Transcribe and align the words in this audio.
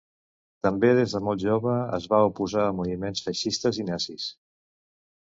També, 0.67 0.87
des 0.99 1.11
de 1.17 1.19
molt 1.27 1.43
jove, 1.43 1.75
es 1.97 2.07
va 2.13 2.21
oposar 2.29 2.63
als 2.71 2.75
moviments 2.79 3.25
feixistes 3.27 3.81
i 3.85 3.87
nazis. 3.91 4.27